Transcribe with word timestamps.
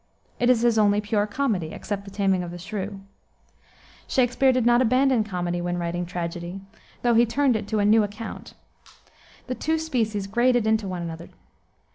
It 0.39 0.49
is 0.49 0.61
his 0.63 0.79
only 0.79 0.99
pure 0.99 1.27
comedy, 1.27 1.73
except 1.73 2.05
the 2.05 2.09
Taming 2.09 2.41
of 2.41 2.49
the 2.49 2.57
Shrew. 2.57 3.01
Shakspere 4.07 4.51
did 4.51 4.65
not 4.65 4.81
abandon 4.81 5.23
comedy 5.23 5.61
when 5.61 5.77
writing 5.77 6.07
tragedy, 6.07 6.59
though 7.03 7.13
he 7.13 7.23
turned 7.27 7.55
it 7.55 7.67
to 7.67 7.77
a 7.77 7.85
new 7.85 8.01
account. 8.01 8.55
The 9.45 9.53
two 9.53 9.77
species 9.77 10.25
graded 10.25 10.65
into 10.65 10.87
one 10.87 11.03
another. 11.03 11.29